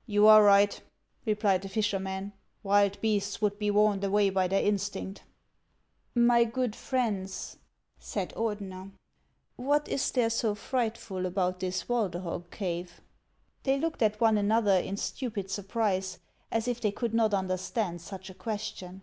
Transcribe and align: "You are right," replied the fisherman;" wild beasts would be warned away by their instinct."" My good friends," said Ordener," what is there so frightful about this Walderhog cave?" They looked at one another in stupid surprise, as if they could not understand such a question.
"You 0.14 0.26
are 0.28 0.42
right," 0.42 0.80
replied 1.26 1.60
the 1.60 1.68
fisherman;" 1.68 2.32
wild 2.62 2.98
beasts 3.02 3.42
would 3.42 3.58
be 3.58 3.70
warned 3.70 4.02
away 4.02 4.30
by 4.30 4.48
their 4.48 4.64
instinct."" 4.64 5.24
My 6.30 6.44
good 6.44 6.74
friends," 6.74 7.58
said 7.98 8.32
Ordener," 8.34 8.92
what 9.56 9.86
is 9.86 10.10
there 10.10 10.30
so 10.30 10.54
frightful 10.54 11.26
about 11.26 11.60
this 11.60 11.84
Walderhog 11.86 12.50
cave?" 12.50 13.02
They 13.64 13.78
looked 13.78 14.00
at 14.00 14.22
one 14.22 14.38
another 14.38 14.78
in 14.78 14.96
stupid 14.96 15.50
surprise, 15.50 16.18
as 16.50 16.66
if 16.66 16.80
they 16.80 16.90
could 16.90 17.12
not 17.12 17.34
understand 17.34 18.00
such 18.00 18.30
a 18.30 18.34
question. 18.34 19.02